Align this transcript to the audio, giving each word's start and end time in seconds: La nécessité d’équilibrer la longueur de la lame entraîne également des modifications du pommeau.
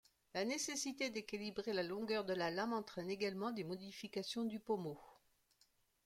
La 0.33 0.45
nécessité 0.45 1.11
d’équilibrer 1.11 1.73
la 1.73 1.83
longueur 1.83 2.25
de 2.25 2.33
la 2.33 2.49
lame 2.49 2.73
entraîne 2.73 3.11
également 3.11 3.51
des 3.51 3.63
modifications 3.63 4.45
du 4.45 4.59
pommeau. 4.59 4.99